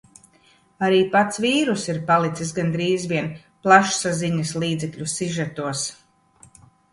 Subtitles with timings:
[0.85, 3.29] Arī pats vīruss ir palicis gandrīz vien
[3.67, 5.85] plašsaziņas līdzekļu sižetos.